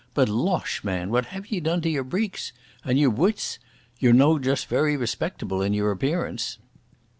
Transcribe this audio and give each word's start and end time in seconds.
"But 0.15 0.27
losh! 0.29 0.83
man, 0.83 1.11
what 1.11 1.27
have 1.27 1.51
ye 1.51 1.59
done 1.59 1.79
to 1.83 1.89
your 1.91 2.03
breeks! 2.03 2.53
And 2.83 2.97
your 2.97 3.11
buits? 3.11 3.59
Ye're 3.99 4.13
no 4.13 4.39
just 4.39 4.65
very 4.65 4.97
respectable 4.97 5.61
in 5.61 5.75
your 5.75 5.91
appearance." 5.91 6.57